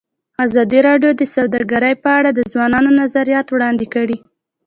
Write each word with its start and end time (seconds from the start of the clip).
ازادي 0.45 0.79
راډیو 0.87 1.11
د 1.15 1.21
سوداګري 1.35 1.93
په 2.03 2.09
اړه 2.17 2.29
د 2.33 2.39
ځوانانو 2.51 2.89
نظریات 3.01 3.47
وړاندې 3.49 3.85
کړي. 3.93 4.17